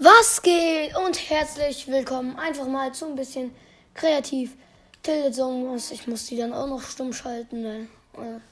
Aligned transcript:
Was 0.00 0.42
geht 0.42 0.96
und 0.96 1.28
herzlich 1.28 1.88
willkommen 1.88 2.38
einfach 2.38 2.68
mal 2.68 2.94
zu 2.94 3.06
ein 3.06 3.16
bisschen 3.16 3.52
kreativ. 3.94 4.56
Tilted 5.02 5.34
Songs. 5.34 5.90
Ich 5.90 6.06
muss 6.06 6.26
die 6.26 6.36
dann 6.36 6.52
auch 6.52 6.68
noch 6.68 6.82
stumm 6.82 7.12
schalten. 7.12 7.62
Ne? 7.62 7.88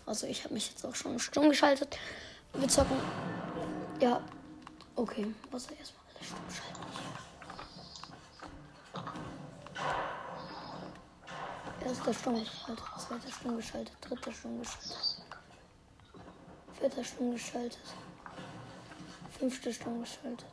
Also 0.06 0.27
ich 0.27 0.43
habe 0.43 0.54
mich 0.54 0.71
jetzt 0.71 0.85
auch 0.85 0.96
schon 0.96 1.21
stumm 1.21 1.48
geschaltet. 1.48 1.96
Wir 2.53 2.67
zocken. 2.67 2.96
Ja. 4.01 4.21
Okay. 4.96 5.32
Also 5.53 5.69
erstmal 5.74 6.04
alles 6.17 6.27
stumm 6.27 6.51
schalten. 6.51 6.80
Erster 11.84 12.12
stumm 12.12 12.40
geschaltet. 12.40 12.84
Zweiter 12.98 13.32
stumm 13.32 13.56
geschaltet. 13.56 13.92
Dritter 14.00 14.32
stumm 14.32 14.58
geschaltet. 14.58 15.22
Vierter 16.80 17.04
stumm 17.04 17.30
geschaltet. 17.30 17.78
Fünfte 19.38 19.72
stumm 19.72 20.00
geschaltet. 20.00 20.44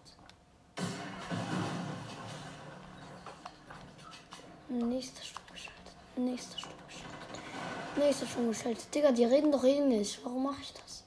Nächste 4.73 5.23
Stunde 5.23 5.52
geschaltet. 5.52 5.94
Nächste 6.16 6.58
Stunde 6.58 6.77
geschaltet. 6.88 7.95
Nächste 7.95 8.26
Stunde 8.26 8.50
geschaltet. 8.50 8.96
Digga, 8.96 9.12
die 9.12 9.26
reden 9.26 9.52
doch 9.52 9.63
eh 9.63 9.80
nicht. 9.80 10.20
Warum 10.26 10.44
mache 10.44 10.62
ich 10.62 10.73
das? 10.73 11.04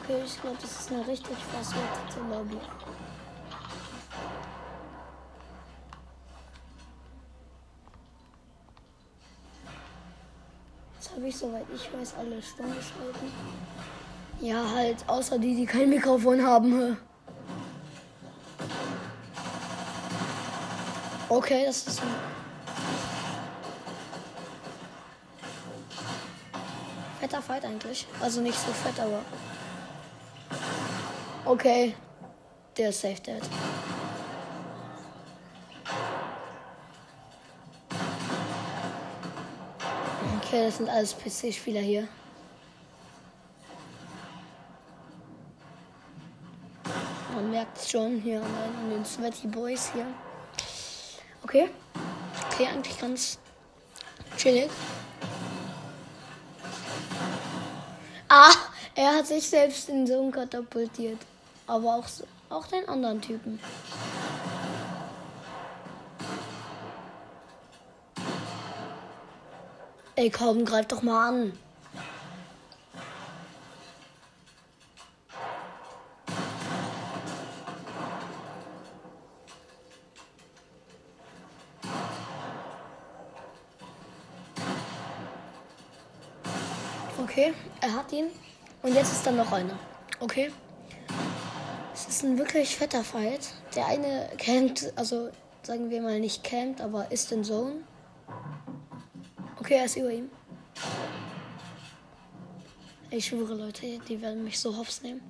Okay, 0.00 0.22
ich 0.24 0.40
glaube, 0.40 0.56
das 0.62 0.80
ist 0.80 0.90
eine 0.90 1.06
richtig 1.06 1.36
versortete 1.36 2.20
Lobby. 2.30 2.56
Jetzt 10.94 11.10
habe 11.14 11.28
ich, 11.28 11.36
soweit 11.36 11.66
ich 11.74 11.92
weiß, 11.92 12.14
alle 12.18 12.42
stumm 12.42 12.74
geschalten. 12.74 13.32
Ja, 14.40 14.64
halt, 14.74 15.06
außer 15.06 15.38
die, 15.38 15.56
die 15.56 15.66
kein 15.66 15.90
Mikrofon 15.90 16.42
haben. 16.42 16.96
Okay, 21.32 21.64
das 21.64 21.86
ist. 21.86 22.02
Fetter 27.20 27.40
Fight 27.40 27.64
eigentlich. 27.64 28.06
Also 28.20 28.42
nicht 28.42 28.58
so 28.58 28.70
fett, 28.70 29.00
aber. 29.00 29.20
Okay. 31.46 31.94
Der 32.76 32.90
ist 32.90 33.00
safe 33.00 33.18
dead. 33.22 33.42
Okay, 40.36 40.66
das 40.66 40.76
sind 40.76 40.90
alles 40.90 41.14
PC-Spieler 41.14 41.80
hier. 41.80 42.08
Man 47.34 47.50
merkt 47.50 47.78
es 47.78 47.90
schon 47.90 48.20
hier 48.20 48.42
an 48.42 48.90
den 48.90 49.04
Sweaty 49.06 49.46
Boys 49.46 49.90
hier. 49.94 50.06
Okay. 51.44 51.68
Okay, 52.50 52.66
eigentlich 52.66 52.98
ganz 52.98 53.38
chillig. 54.36 54.70
Ah, 58.28 58.52
er 58.94 59.16
hat 59.16 59.26
sich 59.26 59.48
selbst 59.48 59.88
in 59.88 60.06
so 60.06 60.30
katapultiert. 60.30 61.18
Aber 61.66 61.96
auch, 61.96 62.06
auch 62.50 62.66
den 62.66 62.88
anderen 62.88 63.20
Typen. 63.20 63.60
Ey, 70.14 70.30
komm, 70.30 70.64
greif 70.64 70.86
doch 70.86 71.02
mal 71.02 71.28
an. 71.28 71.52
Ihn. 88.12 88.26
Und 88.82 88.94
jetzt 88.94 89.12
ist 89.12 89.26
dann 89.26 89.36
noch 89.36 89.52
einer. 89.52 89.78
Okay. 90.20 90.50
Es 91.94 92.08
ist 92.08 92.24
ein 92.24 92.38
wirklich 92.38 92.76
fetter 92.76 93.04
Fight. 93.04 93.48
Der 93.76 93.86
eine 93.86 94.28
campt, 94.38 94.92
also 94.96 95.30
sagen 95.62 95.90
wir 95.90 96.02
mal 96.02 96.20
nicht 96.20 96.42
campt, 96.42 96.80
aber 96.80 97.10
ist 97.10 97.30
in 97.32 97.44
Zone. 97.44 97.76
Okay, 99.60 99.74
er 99.74 99.84
ist 99.84 99.96
über 99.96 100.10
ihm. 100.10 100.30
Ich 103.10 103.26
schwöre, 103.26 103.54
Leute, 103.54 103.98
die 104.08 104.20
werden 104.22 104.42
mich 104.42 104.58
so 104.58 104.76
hops 104.76 105.02
nehmen. 105.02 105.20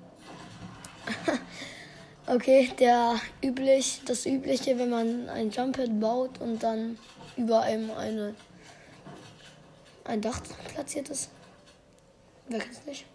okay, 2.27 2.71
der 2.79 3.19
üblich, 3.43 4.01
das 4.05 4.25
übliche, 4.25 4.79
wenn 4.79 4.89
man 4.89 5.29
ein 5.29 5.51
Jumppad 5.51 5.99
baut 5.99 6.39
und 6.39 6.63
dann 6.63 6.97
über 7.35 7.61
einem 7.61 7.91
eine, 7.91 8.35
ein 10.05 10.21
Dach 10.21 10.41
platziert 10.73 11.09
ist. 11.09 11.29
Wer 12.47 12.59
kennt's 12.59 12.85
nicht? 12.85 13.05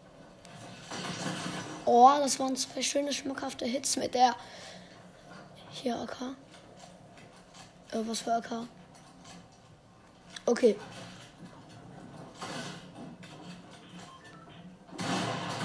Oh, 1.85 2.11
das 2.19 2.39
waren 2.39 2.57
zwei 2.57 2.83
schöne, 2.83 3.13
schmackhafte 3.13 3.65
Hits 3.65 3.97
mit 3.97 4.15
der. 4.15 4.35
Hier 5.71 5.97
AK. 5.97 6.17
Äh, 7.93 7.99
was 8.07 8.21
für 8.21 8.35
AK? 8.35 8.67
Okay. 10.47 10.77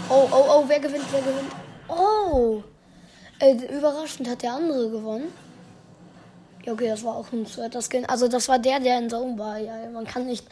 Oh, 0.10 0.30
oh, 0.32 0.46
oh, 0.50 0.64
wer 0.68 0.80
gewinnt, 0.80 1.06
wer 1.12 1.22
gewinnt? 1.22 1.52
Oh! 1.88 2.64
Äh, 3.40 3.56
überraschend 3.76 4.30
hat 4.30 4.44
der 4.44 4.54
andere 4.54 4.90
gewonnen. 4.90 5.34
Ja, 6.66 6.74
okay, 6.74 6.88
das 6.88 7.04
war 7.04 7.16
auch 7.16 7.32
ein 7.32 7.46
zweiter 7.46 7.82
Skin. 7.82 8.06
Also, 8.06 8.28
das 8.28 8.48
war 8.48 8.60
der, 8.60 8.80
der 8.80 9.00
in 9.00 9.10
Zone 9.10 9.38
war. 9.38 9.58
Ja, 9.58 9.90
man 9.90 10.06
kann 10.06 10.26
nicht 10.26 10.46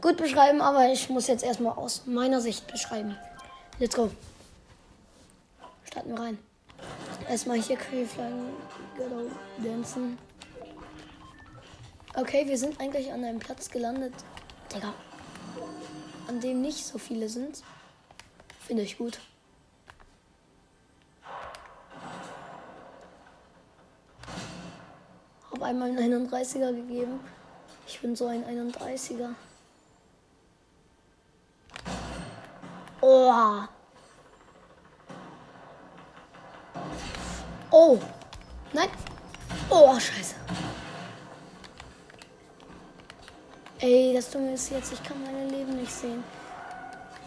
gut 0.00 0.16
beschreiben, 0.16 0.60
aber 0.60 0.92
ich 0.92 1.08
muss 1.08 1.26
jetzt 1.26 1.44
erstmal 1.44 1.72
aus 1.72 2.02
meiner 2.06 2.40
Sicht 2.40 2.66
beschreiben. 2.70 3.16
Let's 3.78 3.94
go. 3.94 4.10
Starten 5.84 6.10
wir 6.10 6.20
rein. 6.20 6.38
Erstmal 7.28 7.60
hier 7.60 7.78
Flying 7.78 8.06
Ghetto 8.96 9.30
Dancen. 9.58 10.18
Okay, 12.14 12.46
wir 12.46 12.58
sind 12.58 12.80
eigentlich 12.80 13.12
an 13.12 13.24
einem 13.24 13.38
Platz 13.38 13.70
gelandet. 13.70 14.14
Digga. 14.74 14.92
An 16.26 16.40
dem 16.40 16.60
nicht 16.62 16.84
so 16.84 16.98
viele 16.98 17.28
sind. 17.28 17.62
Finde 18.66 18.82
ich 18.82 18.98
gut. 18.98 19.20
Hab 25.50 25.62
einmal 25.62 25.90
einen 25.90 26.28
31er 26.28 26.74
gegeben. 26.74 27.20
Ich 27.86 28.00
bin 28.00 28.14
so 28.14 28.26
ein 28.26 28.44
31er. 28.44 29.34
Oh. 33.10 33.64
Oh. 37.70 37.98
Nein. 38.74 38.90
Oh, 39.70 39.98
scheiße. 39.98 40.34
Ey, 43.78 44.12
das 44.12 44.30
Dumme 44.30 44.52
ist 44.52 44.70
jetzt, 44.70 44.92
ich 44.92 45.02
kann 45.02 45.22
meine 45.22 45.48
Leben 45.48 45.80
nicht 45.80 45.90
sehen. 45.90 46.22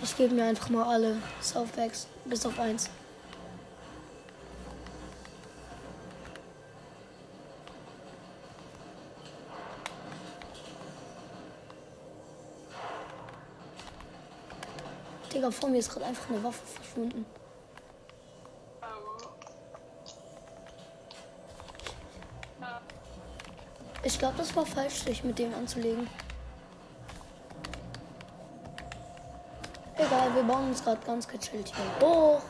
Ich 0.03 0.15
gebe 0.15 0.35
mir 0.35 0.43
einfach 0.43 0.69
mal 0.69 0.83
alle 0.83 1.17
Softbacks 1.39 2.05
bis 2.25 2.45
auf 2.45 2.59
eins. 2.59 2.87
Digga, 15.41 15.49
vor 15.49 15.69
mir 15.69 15.79
ist 15.79 15.89
gerade 15.89 16.05
einfach 16.05 16.29
eine 16.29 16.43
Waffe 16.43 16.63
verschwunden. 16.67 17.25
Ich 24.03 24.19
glaube, 24.19 24.35
das 24.37 24.55
war 24.55 24.67
falsch, 24.67 25.03
sich 25.03 25.23
mit 25.23 25.39
dem 25.39 25.51
anzulegen. 25.55 26.07
Egal, 29.95 30.35
wir 30.35 30.43
bauen 30.43 30.67
uns 30.67 30.83
gerade 30.83 31.03
ganz 31.07 31.27
gechillt 31.27 31.73
hier 31.75 32.07
hoch. 32.07 32.43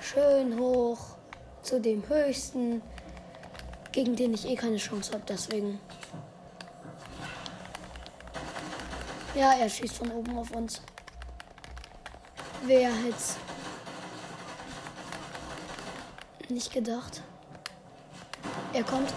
Schön 0.00 0.58
hoch. 0.58 0.98
Zu 1.62 1.80
dem 1.80 2.06
höchsten. 2.06 2.82
Gegen 3.92 4.16
den 4.16 4.34
ich 4.34 4.46
eh 4.46 4.54
keine 4.54 4.76
Chance 4.76 5.14
habe, 5.14 5.24
deswegen. 5.26 5.80
Ja, 9.34 9.54
er 9.54 9.70
schießt 9.70 9.96
von 9.96 10.12
oben 10.12 10.36
auf 10.36 10.50
uns 10.50 10.82
wäre 12.66 12.92
jetzt 13.06 13.36
halt 16.40 16.50
nicht 16.50 16.72
gedacht? 16.72 17.22
Er 18.72 18.84
kommt. 18.84 19.12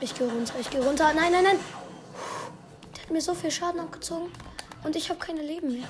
Ich 0.00 0.14
gehe 0.14 0.28
runter, 0.28 0.54
ich 0.60 0.70
gehe 0.70 0.84
runter. 0.84 1.12
Nein, 1.14 1.32
nein, 1.32 1.44
nein. 1.44 1.58
Der 2.94 3.02
hat 3.02 3.10
mir 3.10 3.20
so 3.20 3.34
viel 3.34 3.50
Schaden 3.50 3.80
abgezogen. 3.80 4.30
Und 4.84 4.94
ich 4.96 5.08
habe 5.08 5.18
keine 5.18 5.42
Leben 5.42 5.72
mehr. 5.72 5.88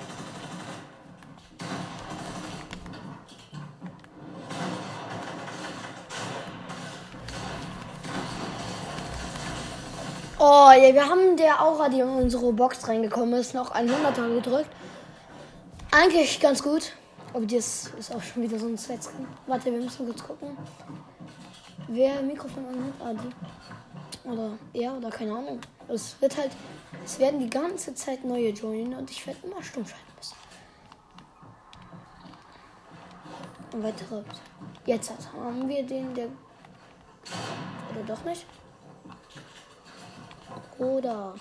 Oh, 10.38 10.70
ja, 10.70 10.94
wir 10.94 11.08
haben 11.08 11.36
der 11.36 11.62
Aura, 11.62 11.88
die 11.88 12.00
in 12.00 12.08
unsere 12.08 12.52
Box 12.52 12.86
reingekommen 12.86 13.40
ist, 13.40 13.54
noch 13.54 13.74
100er 13.74 14.34
gedrückt. 14.34 14.70
Eigentlich 15.96 16.38
ganz 16.40 16.62
gut. 16.62 16.92
Aber 17.32 17.46
das 17.46 17.90
ist 17.98 18.14
auch 18.14 18.22
schon 18.22 18.42
wieder 18.42 18.58
so 18.58 18.66
ein 18.66 18.76
Set-Skin. 18.76 19.26
Warte, 19.46 19.72
wir 19.72 19.80
müssen 19.80 20.04
kurz 20.04 20.22
gucken. 20.22 20.54
Wer 21.88 22.20
Mikrofon 22.20 22.66
anhat? 22.66 22.92
Ah, 23.00 23.14
die. 23.14 24.28
Oder 24.28 24.58
er 24.74 24.94
oder 24.94 25.08
keine 25.08 25.32
Ahnung. 25.32 25.58
Es 25.88 26.20
wird 26.20 26.36
halt. 26.36 26.50
Es 27.02 27.18
werden 27.18 27.40
die 27.40 27.48
ganze 27.48 27.94
Zeit 27.94 28.26
neue 28.26 28.50
joinen 28.50 28.92
und 28.92 29.10
ich 29.10 29.26
werde 29.26 29.40
immer 29.46 29.62
stumm 29.62 29.86
schalten 29.86 30.12
müssen. 30.18 30.36
Und 33.72 33.82
weitere. 33.82 34.22
Jetzt 34.84 35.12
haben 35.32 35.66
wir 35.66 35.82
den, 35.82 36.14
der. 36.14 36.28
Oder 37.94 38.04
doch 38.06 38.22
nicht? 38.24 38.44
Oder. 40.78 41.34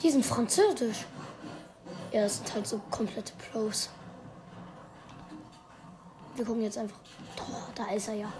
Die 0.00 0.10
sind 0.10 0.24
französisch. 0.24 1.04
Ja, 2.12 2.22
das 2.22 2.38
sind 2.38 2.54
halt 2.54 2.66
so 2.66 2.80
komplette 2.90 3.32
Pros. 3.34 3.88
Wir 6.34 6.44
gucken 6.44 6.62
jetzt 6.62 6.78
einfach. 6.78 6.98
Oh, 7.38 7.70
da 7.74 7.92
ist 7.92 8.08
er 8.08 8.14
ja. 8.14 8.32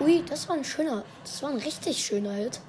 Ui, 0.00 0.24
das 0.28 0.48
war 0.48 0.56
ein 0.56 0.64
schöner, 0.64 1.04
das 1.22 1.42
war 1.42 1.50
ein 1.50 1.58
richtig 1.58 2.02
schöner 2.04 2.32
Hit. 2.32 2.60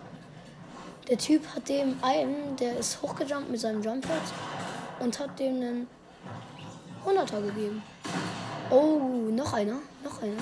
Der 1.07 1.17
Typ 1.17 1.47
hat 1.55 1.69
dem 1.69 1.97
einen, 2.03 2.55
der 2.57 2.77
ist 2.77 3.01
hochgejumpt 3.01 3.49
mit 3.49 3.59
seinem 3.59 3.81
Jumppad 3.81 4.21
und 4.99 5.17
hat 5.17 5.39
dem 5.39 5.55
einen 5.55 5.87
100er 7.05 7.41
gegeben. 7.41 7.81
Oh, 8.69 9.29
noch 9.31 9.53
einer, 9.53 9.79
noch 10.03 10.21
einer. 10.21 10.33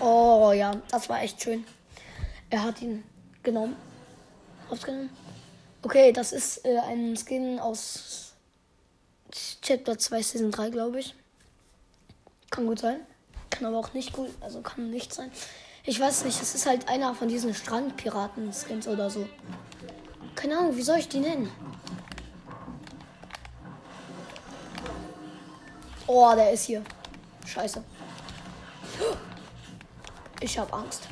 Oh 0.00 0.52
ja, 0.52 0.72
das 0.90 1.08
war 1.08 1.22
echt 1.22 1.42
schön. 1.42 1.64
Er 2.50 2.64
hat 2.64 2.82
ihn 2.82 3.04
genommen. 3.42 3.76
Aufgenommen. 4.68 5.10
Okay, 5.82 6.12
das 6.12 6.32
ist 6.32 6.64
äh, 6.64 6.78
ein 6.78 7.16
Skin 7.16 7.60
aus 7.60 8.32
Chapter 9.62 9.98
2 9.98 10.22
Season 10.22 10.50
3, 10.50 10.70
glaube 10.70 11.00
ich. 11.00 11.14
Kann 12.50 12.66
gut 12.66 12.78
sein. 12.78 13.00
Kann 13.50 13.66
aber 13.66 13.78
auch 13.78 13.92
nicht 13.92 14.12
gut, 14.12 14.30
also 14.40 14.60
kann 14.60 14.90
nicht 14.90 15.14
sein. 15.14 15.30
Ich 15.84 16.00
weiß 16.00 16.24
nicht, 16.24 16.40
es 16.42 16.54
ist 16.54 16.66
halt 16.66 16.88
einer 16.88 17.14
von 17.14 17.28
diesen 17.28 17.54
Strandpiraten-Skins 17.54 18.88
oder 18.88 19.08
so. 19.08 19.28
Keine 20.34 20.58
Ahnung, 20.58 20.76
wie 20.76 20.82
soll 20.82 20.98
ich 20.98 21.08
die 21.08 21.20
nennen? 21.20 21.50
Oh, 26.06 26.32
der 26.34 26.52
ist 26.52 26.64
hier. 26.64 26.82
Scheiße. 27.46 27.82
Ich 30.40 30.58
habe 30.58 30.72
Angst. 30.72 31.08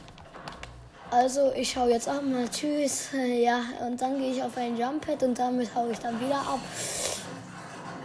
Also, 1.10 1.52
ich 1.54 1.76
hau 1.76 1.88
jetzt 1.88 2.08
ab. 2.08 2.22
Mal 2.22 2.48
tschüss. 2.48 3.10
Ja, 3.12 3.62
und 3.86 4.00
dann 4.00 4.18
gehe 4.18 4.32
ich 4.32 4.42
auf 4.42 4.56
ein 4.56 4.76
Jump-Pad 4.76 5.22
und 5.22 5.38
damit 5.38 5.74
hau 5.74 5.88
ich 5.88 5.98
dann 5.98 6.20
wieder 6.20 6.38
ab. 6.38 6.60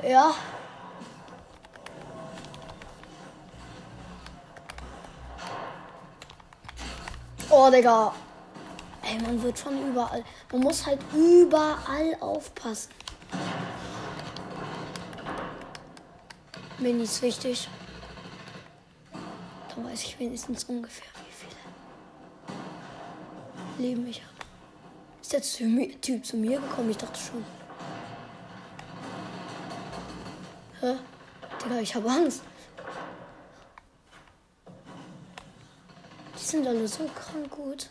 Ja. 0.07 0.34
Oh, 7.50 7.69
Digga. 7.72 8.13
Ey, 9.01 9.19
man 9.24 9.42
wird 9.42 9.57
schon 9.57 9.90
überall. 9.90 10.24
Man 10.51 10.62
muss 10.62 10.86
halt 10.86 11.00
überall 11.13 12.16
aufpassen. 12.19 12.92
Mini 16.78 17.04
ist 17.04 17.22
wichtig. 17.22 17.68
Dann 19.12 19.86
weiß 19.86 20.04
ich 20.04 20.19
wenigstens 20.19 20.63
ungefähr, 20.66 21.10
Leben 23.79 24.05
ich 24.07 24.21
habe. 24.21 24.33
Ist 25.21 25.33
der 25.33 26.01
Typ 26.01 26.25
zu 26.25 26.37
mir 26.37 26.59
gekommen? 26.59 26.89
Ich 26.89 26.97
dachte 26.97 27.19
schon. 27.19 27.45
Hä? 30.81 30.95
Digga, 31.63 31.79
ich 31.79 31.95
habe 31.95 32.09
Angst. 32.09 32.41
Die 36.35 36.43
sind 36.45 36.67
alle 36.67 36.87
so 36.87 37.05
krank 37.05 37.49
gut. 37.49 37.89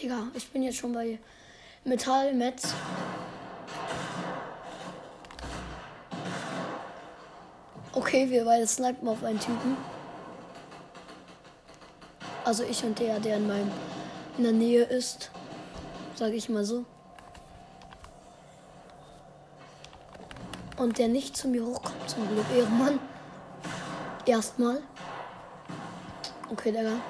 Digga, 0.00 0.28
ich 0.34 0.48
bin 0.50 0.62
jetzt 0.62 0.78
schon 0.78 0.92
bei 0.92 1.18
Metall, 1.84 2.32
Metz. 2.34 2.74
Okay, 7.98 8.30
wir 8.30 8.44
beide 8.44 8.64
snipen 8.64 9.08
auf 9.08 9.24
einen 9.24 9.40
Typen. 9.40 9.76
Also 12.44 12.62
ich 12.62 12.84
und 12.84 12.96
der, 13.00 13.18
der 13.18 13.38
in 13.38 13.48
meinem 13.48 13.72
in 14.36 14.44
der 14.44 14.52
Nähe 14.52 14.84
ist. 14.84 15.32
Sage 16.14 16.34
ich 16.34 16.48
mal 16.48 16.64
so. 16.64 16.84
Und 20.76 20.98
der 20.98 21.08
nicht 21.08 21.36
zu 21.36 21.48
mir 21.48 21.66
hochkommt, 21.66 22.08
zum 22.08 22.28
Glück. 22.28 22.46
Ehrenmann. 22.56 23.00
Erstmal. 24.26 24.80
Okay, 26.52 26.70
Digga. 26.70 27.00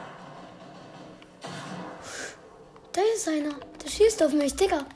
Da 2.93 3.01
ist 3.15 3.29
einer. 3.29 3.53
Der 3.85 3.91
schießt 3.91 4.23
auf 4.23 4.33
mich, 4.33 4.57
Digga. 4.57 4.87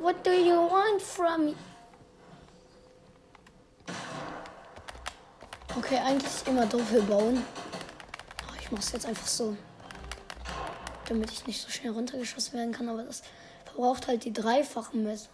What 0.00 0.26
do 0.26 0.30
you 0.30 0.56
want 0.56 1.02
from 1.02 1.44
me? 1.44 1.54
Okay, 5.92 6.00
eigentlich 6.06 6.46
immer 6.46 6.64
Doppel 6.64 7.02
bauen. 7.02 7.44
Oh, 8.48 8.54
ich 8.58 8.72
mach's 8.72 8.92
jetzt 8.92 9.04
einfach 9.04 9.26
so. 9.26 9.54
Damit 11.06 11.30
ich 11.30 11.46
nicht 11.46 11.60
so 11.60 11.68
schnell 11.68 11.92
runtergeschossen 11.92 12.54
werden 12.54 12.72
kann, 12.72 12.88
aber 12.88 13.02
das 13.02 13.22
verbraucht 13.66 14.06
halt 14.06 14.24
die 14.24 14.32
dreifachen 14.32 15.04
Messer. 15.04 15.28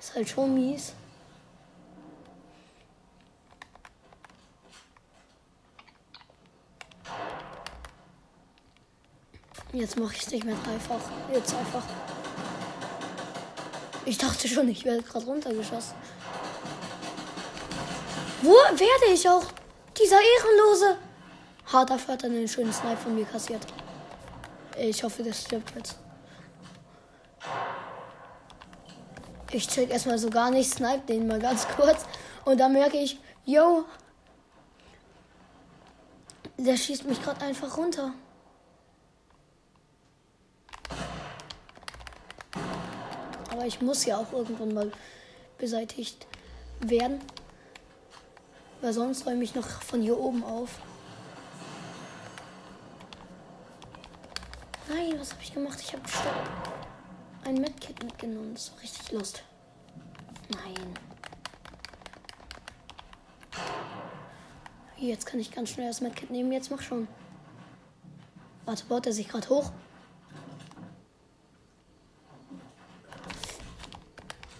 Ist 0.00 0.16
halt 0.16 0.28
schon 0.28 0.54
mies. 0.54 0.92
Jetzt 9.72 9.96
mache 10.00 10.14
ich 10.14 10.22
es 10.22 10.30
nicht 10.32 10.44
mehr 10.44 10.56
dreifach. 10.56 11.10
Jetzt 11.32 11.54
einfach. 11.54 11.84
Ich 14.04 14.18
dachte 14.18 14.48
schon, 14.48 14.66
ich 14.66 14.84
werde 14.84 15.02
gerade 15.04 15.26
runtergeschossen. 15.26 15.94
Wo 18.42 18.50
werde 18.50 19.12
ich 19.12 19.28
auch? 19.28 19.44
Dieser 19.96 20.16
Ehrenlose. 20.16 20.98
Harter 21.66 21.98
Vater 21.98 22.26
einen 22.26 22.48
schönen 22.48 22.72
Snipe 22.72 22.96
von 22.96 23.14
mir 23.14 23.24
kassiert. 23.24 23.64
Ich 24.76 25.04
hoffe, 25.04 25.22
das 25.22 25.42
stirbt 25.42 25.72
jetzt. 25.76 25.96
Ich 29.52 29.68
check 29.68 29.90
erstmal 29.90 30.18
so 30.18 30.28
gar 30.28 30.50
nicht, 30.50 30.72
snipe 30.74 31.06
den 31.06 31.28
mal 31.28 31.38
ganz 31.38 31.68
kurz. 31.76 32.04
Und 32.44 32.58
dann 32.58 32.72
merke 32.72 32.96
ich, 32.96 33.20
yo, 33.44 33.84
der 36.56 36.76
schießt 36.76 37.04
mich 37.04 37.22
gerade 37.22 37.44
einfach 37.44 37.76
runter. 37.76 38.12
Aber 43.52 43.66
ich 43.66 43.80
muss 43.80 44.04
ja 44.04 44.16
auch 44.16 44.32
irgendwann 44.32 44.74
mal 44.74 44.90
beseitigt 45.58 46.26
werden. 46.80 47.20
Weil 48.82 48.92
sonst 48.92 49.24
räume 49.26 49.44
ich 49.44 49.54
noch 49.54 49.66
von 49.66 50.02
hier 50.02 50.18
oben 50.18 50.42
auf. 50.42 50.80
Nein, 54.88 55.14
was 55.20 55.30
habe 55.30 55.42
ich 55.42 55.54
gemacht? 55.54 55.78
Ich 55.80 55.92
habe 55.92 56.02
ein 57.44 57.54
Medkit 57.54 58.02
mitgenommen. 58.02 58.54
Das 58.54 58.72
war 58.72 58.82
richtig 58.82 59.12
lust. 59.12 59.44
Nein. 60.48 60.94
Jetzt 64.96 65.26
kann 65.26 65.38
ich 65.38 65.52
ganz 65.52 65.70
schnell 65.70 65.86
das 65.86 66.00
Medkit 66.00 66.30
nehmen. 66.30 66.50
Jetzt 66.50 66.72
mach 66.72 66.82
schon. 66.82 67.06
Warte, 68.64 68.84
baut 68.86 69.06
er 69.06 69.12
sich 69.12 69.28
gerade 69.28 69.48
hoch? 69.48 69.70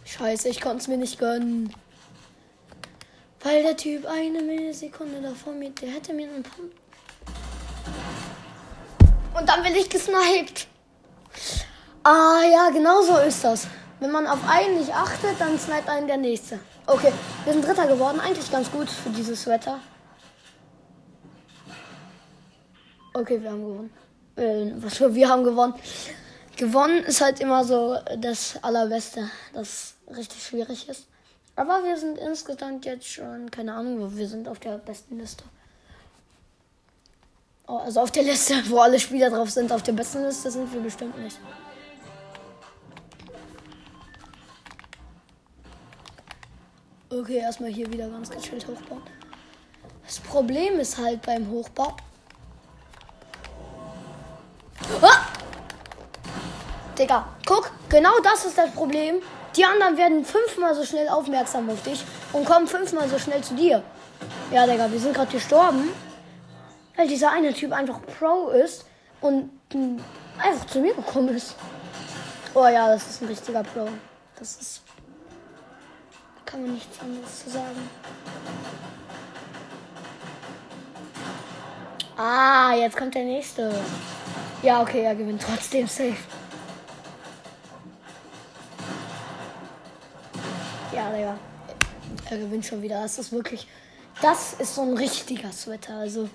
Scheiße, 0.04 0.48
ich 0.48 0.60
konnte 0.60 0.78
es 0.78 0.88
mir 0.88 0.96
nicht 0.98 1.18
gönnen. 1.18 1.74
Weil 3.42 3.62
der 3.62 3.76
Typ 3.76 4.06
eine 4.06 4.40
Millisekunde 4.40 5.20
davor 5.20 5.52
mir, 5.52 5.70
der 5.70 5.90
hätte 5.90 6.12
mir 6.12 6.28
einen 6.28 6.42
Pump. 6.42 6.72
Und 9.34 9.48
dann 9.48 9.62
bin 9.62 9.74
ich 9.74 9.88
gesniped. 9.88 10.66
Ah 12.04 12.42
ja, 12.50 12.70
genau 12.70 13.02
so 13.02 13.18
ist 13.18 13.42
das. 13.42 13.66
Wenn 14.00 14.10
man 14.10 14.26
auf 14.26 14.40
einen 14.48 14.78
nicht 14.78 14.92
achtet, 14.92 15.40
dann 15.40 15.58
sniped 15.58 15.88
einen 15.88 16.06
der 16.06 16.16
nächste. 16.16 16.58
Okay, 16.86 17.12
wir 17.44 17.52
sind 17.52 17.64
Dritter 17.64 17.86
geworden. 17.86 18.20
Eigentlich 18.20 18.50
ganz 18.50 18.70
gut 18.70 18.90
für 18.90 19.10
dieses 19.10 19.46
Wetter. 19.46 19.80
Okay, 23.14 23.40
wir 23.40 23.50
haben 23.50 23.62
gewonnen. 23.64 23.92
Äh, 24.36 24.72
was 24.76 24.96
für 24.96 25.14
wir 25.14 25.28
haben 25.28 25.44
gewonnen. 25.44 25.74
Gewonnen 26.56 27.04
ist 27.04 27.20
halt 27.20 27.40
immer 27.40 27.64
so 27.64 27.96
das 28.18 28.58
Allerbeste, 28.62 29.30
das 29.52 29.94
richtig 30.08 30.42
schwierig 30.42 30.88
ist. 30.88 31.06
Aber 31.54 31.84
wir 31.84 31.96
sind 31.98 32.18
insgesamt 32.18 32.84
jetzt 32.84 33.06
schon, 33.06 33.50
keine 33.50 33.74
Ahnung, 33.74 34.16
wir 34.16 34.28
sind 34.28 34.48
auf 34.48 34.58
der 34.58 34.78
besten 34.78 35.18
Liste. 35.18 35.44
Oh, 37.66 37.76
also 37.78 38.00
auf 38.00 38.10
der 38.10 38.22
Liste, 38.22 38.54
wo 38.68 38.78
alle 38.78 38.98
Spieler 38.98 39.30
drauf 39.30 39.50
sind, 39.50 39.70
auf 39.70 39.82
der 39.82 39.92
besten 39.92 40.24
Liste 40.24 40.50
sind 40.50 40.72
wir 40.72 40.80
bestimmt 40.80 41.18
nicht. 41.18 41.38
Okay, 47.10 47.36
erstmal 47.36 47.70
hier 47.70 47.92
wieder 47.92 48.08
ganz 48.08 48.30
gechillt 48.30 48.66
hochbauen. 48.66 49.02
Das 50.04 50.18
Problem 50.20 50.80
ist 50.80 50.96
halt 50.96 51.20
beim 51.22 51.48
Hochbau. 51.50 51.94
Ah! 55.02 55.26
Digga, 56.98 57.28
guck, 57.46 57.70
genau 57.88 58.18
das 58.22 58.46
ist 58.46 58.56
das 58.56 58.70
Problem. 58.72 59.16
Die 59.56 59.64
anderen 59.64 59.96
werden 59.96 60.24
fünfmal 60.24 60.74
so 60.74 60.84
schnell 60.84 61.08
aufmerksam 61.08 61.68
auf 61.68 61.82
dich 61.82 62.04
und 62.32 62.44
kommen 62.44 62.66
fünfmal 62.66 63.08
so 63.08 63.18
schnell 63.18 63.42
zu 63.42 63.54
dir. 63.54 63.82
Ja, 64.50 64.66
Digga, 64.66 64.90
wir 64.90 64.98
sind 64.98 65.14
gerade 65.14 65.30
gestorben, 65.30 65.90
weil 66.96 67.08
dieser 67.08 67.30
eine 67.30 67.52
Typ 67.52 67.72
einfach 67.72 68.00
Pro 68.18 68.48
ist 68.48 68.86
und 69.20 69.50
einfach 70.38 70.66
zu 70.66 70.80
mir 70.80 70.94
gekommen 70.94 71.28
ist. 71.30 71.54
Oh 72.54 72.66
ja, 72.66 72.88
das 72.88 73.08
ist 73.08 73.22
ein 73.22 73.28
richtiger 73.28 73.62
Pro. 73.62 73.88
Das 74.38 74.56
ist 74.56 74.82
kann 76.52 76.60
man 76.60 76.74
nichts 76.74 77.00
anderes 77.00 77.44
zu 77.44 77.50
sagen. 77.50 77.88
Ah, 82.14 82.74
jetzt 82.74 82.94
kommt 82.94 83.14
der 83.14 83.24
nächste. 83.24 83.72
Ja, 84.62 84.82
okay, 84.82 85.02
er 85.02 85.14
gewinnt 85.14 85.40
trotzdem 85.40 85.86
safe. 85.86 86.14
Ja, 91.02 91.10
Digga. 91.10 91.36
Er 92.30 92.38
gewinnt 92.38 92.64
schon 92.64 92.80
wieder. 92.80 93.02
Das 93.02 93.18
ist 93.18 93.32
wirklich. 93.32 93.66
Das 94.20 94.52
ist 94.54 94.76
so 94.76 94.82
ein 94.82 94.96
richtiger 94.96 95.50
Sweater. 95.50 95.96
Also. 95.96 96.28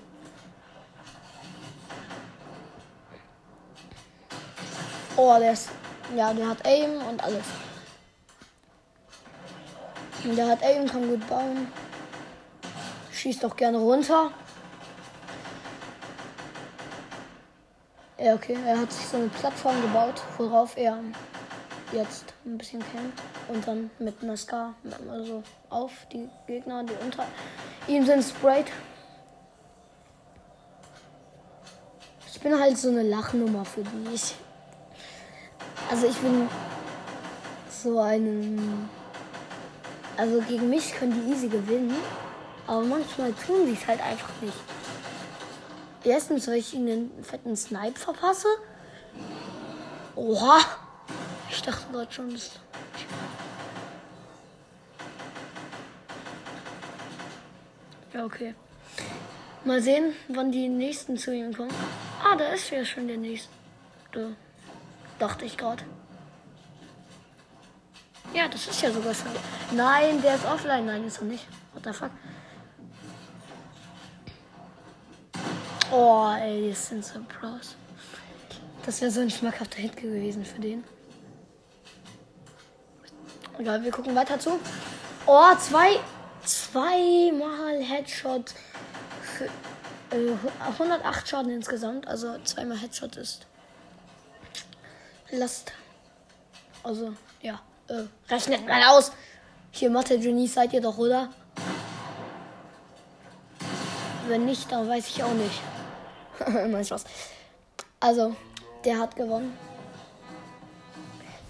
Oh, 5.16 5.34
der 5.38 5.52
ist. 5.52 5.70
Ja, 6.14 6.34
der 6.34 6.50
hat 6.50 6.66
Aim 6.66 7.00
und 7.08 7.24
alles. 7.24 7.44
Der 10.24 10.48
hat 10.48 10.62
Aim, 10.62 10.86
kann 10.86 11.08
gut 11.08 11.26
bauen. 11.26 11.72
Schießt 13.10 13.46
auch 13.46 13.56
gerne 13.56 13.78
runter. 13.78 14.32
Ja, 18.18 18.34
okay. 18.34 18.58
Er 18.66 18.80
hat 18.80 18.92
sich 18.92 19.06
so 19.06 19.16
eine 19.16 19.28
Plattform 19.28 19.80
gebaut, 19.80 20.22
worauf 20.36 20.76
er 20.76 20.98
jetzt 21.92 22.34
ein 22.44 22.58
bisschen 22.58 22.80
campt. 22.80 23.20
Und 23.48 23.66
dann 23.66 23.90
mit 23.98 24.22
einer 24.22 24.36
Scar 24.36 24.74
also 25.10 25.42
auf 25.70 25.92
die 26.12 26.28
Gegner, 26.46 26.84
die 26.84 26.94
unter 27.04 27.26
ihm 27.86 28.04
sind, 28.04 28.22
sprayt. 28.22 28.66
Ich 32.32 32.40
bin 32.40 32.58
halt 32.58 32.78
so 32.78 32.88
eine 32.88 33.02
Lachnummer 33.02 33.64
für 33.64 33.82
die. 33.82 34.14
Ich, 34.14 34.36
also 35.90 36.06
ich 36.06 36.16
bin 36.18 36.48
so 37.70 37.98
ein 38.00 38.88
also 40.18 40.40
gegen 40.40 40.68
mich 40.68 40.92
können 40.94 41.12
die 41.14 41.32
easy 41.32 41.46
gewinnen. 41.46 41.94
Aber 42.66 42.82
manchmal 42.82 43.32
tun 43.32 43.66
sie 43.66 43.78
es 43.80 43.86
halt 43.86 44.00
einfach 44.02 44.30
nicht. 44.42 44.56
Erstens, 46.04 46.48
weil 46.48 46.56
ich 46.56 46.74
ihnen 46.74 47.12
einen 47.14 47.24
fetten 47.24 47.56
Snipe 47.56 47.98
verpasse. 47.98 48.48
Oha! 50.16 50.58
Dachte 51.68 51.92
gerade 51.92 52.10
schon, 52.10 52.32
das. 52.32 52.52
Ja, 58.14 58.24
okay. 58.24 58.54
Mal 59.66 59.82
sehen, 59.82 60.14
wann 60.28 60.50
die 60.50 60.70
nächsten 60.70 61.18
zu 61.18 61.30
ihm 61.30 61.54
kommen. 61.54 61.74
Ah, 62.24 62.36
da 62.36 62.54
ist 62.54 62.70
ja 62.70 62.82
schon 62.86 63.06
der 63.06 63.18
nächste. 63.18 63.50
Dachte 65.18 65.44
ich 65.44 65.58
gerade. 65.58 65.84
Ja, 68.32 68.48
das 68.48 68.66
ist 68.66 68.80
ja 68.80 68.90
sogar 68.90 69.12
schon. 69.12 69.28
Nein, 69.72 70.22
der 70.22 70.36
ist 70.36 70.46
offline. 70.46 70.86
Nein, 70.86 71.04
ist 71.04 71.18
er 71.18 71.24
nicht. 71.24 71.46
What 71.74 71.84
the 71.84 71.92
fuck? 71.92 72.10
Oh, 75.92 76.32
ey, 76.40 76.68
die 76.68 76.72
sind 76.72 77.04
so 77.04 77.20
Pros. 77.28 77.76
Das 78.86 79.02
wäre 79.02 79.10
so 79.10 79.20
ein 79.20 79.28
schmackhafter 79.28 79.82
Hit 79.82 79.98
gewesen 79.98 80.46
für 80.46 80.62
den. 80.62 80.82
Egal, 83.58 83.82
wir 83.82 83.90
gucken 83.90 84.14
weiter 84.14 84.38
zu. 84.38 84.58
Oh, 85.26 85.54
zwei, 85.58 85.98
zweimal 86.44 87.82
Headshot 87.82 88.54
für 89.22 89.44
äh, 90.16 90.36
108 90.60 91.28
Schaden 91.28 91.50
insgesamt. 91.50 92.06
Also 92.06 92.38
zweimal 92.44 92.78
Headshot 92.78 93.16
ist 93.16 93.46
Last. 95.30 95.72
Also, 96.82 97.12
ja. 97.42 97.60
Äh, 97.88 98.04
rechnet 98.30 98.66
mal 98.66 98.82
aus. 98.84 99.12
Hier 99.72 99.90
Mathe-Genies 99.90 100.54
seid 100.54 100.72
ihr 100.72 100.80
doch, 100.80 100.96
oder? 100.96 101.28
Wenn 104.28 104.46
nicht, 104.46 104.70
dann 104.70 104.88
weiß 104.88 105.08
ich 105.08 105.22
auch 105.22 105.32
nicht. 105.32 105.60
Nein, 106.46 106.84
Spaß. 106.84 107.04
Also, 108.00 108.36
der 108.84 108.98
hat 108.98 109.16
gewonnen. 109.16 109.56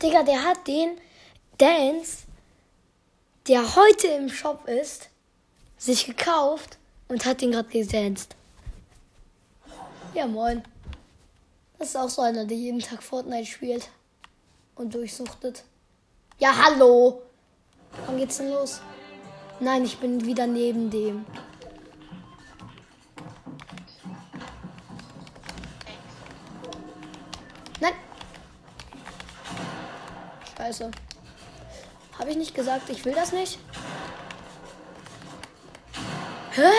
Digga, 0.02 0.22
der 0.22 0.42
hat 0.42 0.66
den 0.66 0.98
Dance, 1.58 2.18
der 3.48 3.74
heute 3.74 4.06
im 4.06 4.28
Shop 4.28 4.68
ist, 4.68 5.08
sich 5.76 6.06
gekauft 6.06 6.78
und 7.08 7.24
hat 7.24 7.40
den 7.40 7.50
gerade 7.50 7.68
gedanced. 7.68 8.36
Ja, 10.14 10.26
moin. 10.28 10.62
Das 11.78 11.88
ist 11.88 11.96
auch 11.96 12.08
so 12.08 12.22
einer, 12.22 12.44
der 12.44 12.56
jeden 12.56 12.80
Tag 12.80 13.02
Fortnite 13.02 13.46
spielt 13.46 13.90
und 14.76 14.94
durchsuchtet. 14.94 15.64
Ja, 16.38 16.56
hallo. 16.56 17.22
Wann 18.06 18.18
geht's 18.18 18.38
denn 18.38 18.50
los? 18.50 18.80
Nein, 19.58 19.84
ich 19.84 19.98
bin 19.98 20.24
wieder 20.24 20.46
neben 20.46 20.90
dem. 20.90 21.26
Nein. 27.80 27.94
Scheiße. 30.56 30.90
Habe 32.28 32.34
ich 32.34 32.44
nicht 32.44 32.54
gesagt, 32.54 32.90
ich 32.90 33.02
will 33.06 33.14
das 33.14 33.32
nicht? 33.32 33.58
Hä? 36.50 36.70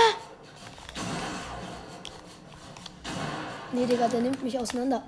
Nee, 3.72 3.88
Digga, 3.88 4.08
der 4.10 4.22
nimmt 4.22 4.44
mich 4.44 4.60
auseinander. 4.60 5.02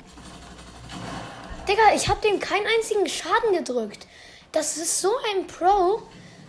Digga, 1.67 1.93
ich 1.93 2.09
habe 2.09 2.27
dem 2.27 2.39
keinen 2.39 2.65
einzigen 2.65 3.07
Schaden 3.07 3.53
gedrückt. 3.53 4.07
Das 4.51 4.77
ist 4.77 4.99
so 4.99 5.11
ein 5.29 5.45
Pro. 5.45 6.01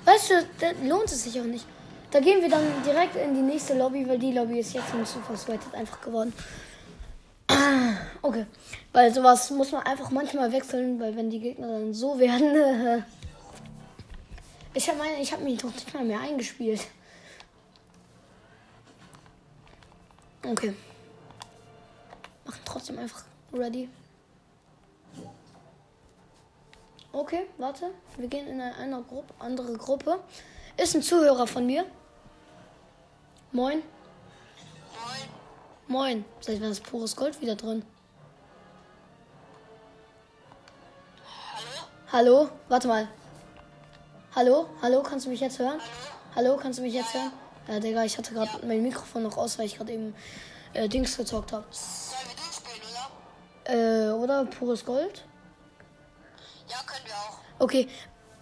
Weißt 0.06 0.30
du, 0.30 0.46
da 0.58 0.70
lohnt 0.88 1.12
es 1.12 1.25
sich 1.25 1.38
auch 1.38 1.44
nicht. 1.44 1.66
Da 2.12 2.20
gehen 2.20 2.40
wir 2.40 2.49
dann 2.49 2.64
direkt 2.87 3.16
in 3.16 3.34
die 3.34 3.42
nächste 3.42 3.75
Lobby, 3.75 4.08
weil 4.08 4.18
die 4.18 4.32
Lobby 4.32 4.61
ist 4.61 4.72
jetzt 4.72 4.94
mit 4.94 5.06
Super 5.06 5.37
Sweated 5.37 5.75
einfach 5.75 6.00
geworden. 6.00 6.32
Okay. 8.22 8.46
Weil 8.94 9.12
sowas 9.12 9.50
muss 9.50 9.72
man 9.72 9.82
einfach 9.82 10.11
manchmal 10.11 10.50
wechseln, 10.50 10.99
weil 10.99 11.14
wenn 11.14 11.28
die 11.28 11.40
Gegner 11.40 11.66
dann 11.66 11.92
so 11.92 12.18
werden. 12.18 13.04
ich 14.74 14.88
habe 14.88 14.98
meine, 14.98 15.20
ich 15.20 15.32
habe 15.32 15.42
mich 15.42 15.58
doch 15.58 15.72
nicht 15.72 15.92
mal 15.92 16.04
mehr 16.04 16.20
eingespielt. 16.20 16.86
Okay. 20.44 20.74
Machen 22.44 22.60
trotzdem 22.64 22.98
einfach 22.98 23.22
ready. 23.52 23.88
Okay, 27.12 27.46
warte. 27.58 27.90
Wir 28.16 28.28
gehen 28.28 28.46
in 28.48 28.60
eine, 28.60 28.74
eine 28.76 29.02
Gruppe, 29.02 29.34
andere 29.38 29.74
Gruppe. 29.74 30.20
Ist 30.76 30.94
ein 30.94 31.02
Zuhörer 31.02 31.46
von 31.46 31.66
mir. 31.66 31.84
Moin. 33.52 33.82
Moin. 34.94 35.28
Moin. 35.86 36.24
Seit 36.40 36.60
wann 36.60 36.70
ist 36.70 36.82
pures 36.82 37.14
Gold 37.14 37.38
wieder 37.42 37.54
drin? 37.54 37.84
Hallo? 42.10 42.40
Hallo? 42.40 42.50
Warte 42.68 42.88
mal. 42.88 43.08
Hallo? 44.34 44.66
Hallo? 44.80 45.02
Kannst 45.02 45.26
du 45.26 45.30
mich 45.30 45.40
jetzt 45.40 45.58
hören? 45.58 45.78
Hallo? 46.34 46.56
Kannst 46.56 46.78
du 46.78 46.82
mich 46.82 46.94
jetzt 46.94 47.12
hören? 47.12 47.30
Ja, 47.68 47.78
Digga, 47.80 48.02
ich 48.02 48.16
hatte 48.16 48.32
gerade 48.32 48.66
mein 48.66 48.82
Mikrofon 48.82 49.24
noch 49.24 49.36
aus, 49.36 49.58
weil 49.58 49.66
ich 49.66 49.76
gerade 49.76 49.92
eben 49.92 50.14
äh, 50.72 50.88
Dings 50.88 51.18
gezockt 51.18 51.52
habe. 51.52 51.66
Sollen 51.70 52.22
wir 52.28 52.36
durchspielen, 52.42 52.80
oder? 53.66 54.08
Äh, 54.08 54.12
oder 54.12 54.44
pures 54.46 54.86
Gold? 54.86 55.26
Ja, 56.66 56.78
können 56.86 57.04
wir 57.04 57.12
auch. 57.12 57.38
Okay, 57.58 57.88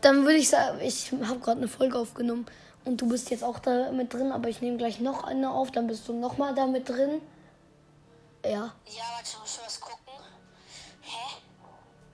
dann 0.00 0.22
würde 0.22 0.36
ich 0.36 0.48
sagen, 0.48 0.80
ich 0.80 1.10
habe 1.10 1.40
gerade 1.40 1.58
eine 1.58 1.66
Folge 1.66 1.98
aufgenommen 1.98 2.46
und 2.84 3.00
du 3.00 3.08
bist 3.08 3.30
jetzt 3.30 3.42
auch 3.42 3.58
da 3.58 3.90
mit 3.90 4.14
drin, 4.14 4.30
aber 4.30 4.48
ich 4.48 4.60
nehme 4.60 4.76
gleich 4.76 5.00
noch 5.00 5.24
eine 5.24 5.50
auf, 5.50 5.72
dann 5.72 5.88
bist 5.88 6.06
du 6.06 6.12
noch 6.12 6.38
mal 6.38 6.54
da 6.54 6.66
mit 6.66 6.88
drin. 6.88 7.20
Ja. 8.44 8.50
Ja, 8.50 8.70
warte, 9.16 9.24
ich 9.24 9.38
muss 9.40 9.60
was 9.66 9.80
gucken. 9.80 10.14
Hä? 11.00 11.36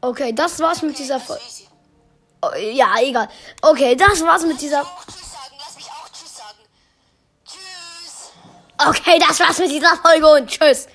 Okay, 0.01 0.33
das 0.33 0.61
war's 0.61 0.81
mit 0.81 0.99
dieser 0.99 1.21
Folge. 1.21 1.43
Easy. 2.55 2.77
Ja, 2.77 2.95
egal. 3.03 3.29
Okay, 3.63 3.97
das 3.97 4.23
war's 4.23 4.45
mit 4.45 4.61
dieser. 4.61 4.85
Okay, 8.79 9.19
das 9.19 9.41
war's 9.41 9.59
mit 9.59 9.71
dieser 9.71 9.97
Folge 9.97 10.27
und 10.27 10.49
tschüss. 10.49 10.87